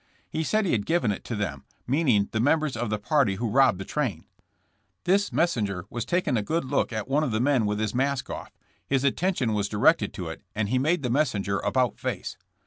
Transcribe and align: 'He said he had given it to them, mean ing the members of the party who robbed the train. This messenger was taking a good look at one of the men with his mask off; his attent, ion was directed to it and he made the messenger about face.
'He 0.31 0.41
said 0.43 0.65
he 0.65 0.71
had 0.71 0.87
given 0.87 1.11
it 1.11 1.23
to 1.25 1.35
them, 1.35 1.63
mean 1.85 2.07
ing 2.07 2.29
the 2.31 2.39
members 2.39 2.75
of 2.75 2.89
the 2.89 2.97
party 2.97 3.35
who 3.35 3.51
robbed 3.51 3.77
the 3.77 3.85
train. 3.85 4.25
This 5.03 5.31
messenger 5.31 5.85
was 5.91 6.05
taking 6.05 6.35
a 6.37 6.41
good 6.41 6.65
look 6.65 6.91
at 6.91 7.07
one 7.07 7.23
of 7.23 7.29
the 7.29 7.39
men 7.39 7.67
with 7.67 7.77
his 7.79 7.93
mask 7.93 8.27
off; 8.27 8.49
his 8.87 9.03
attent, 9.03 9.43
ion 9.43 9.53
was 9.53 9.69
directed 9.69 10.11
to 10.15 10.29
it 10.29 10.41
and 10.55 10.69
he 10.69 10.79
made 10.79 11.03
the 11.03 11.11
messenger 11.11 11.59
about 11.59 11.99
face. 11.99 12.35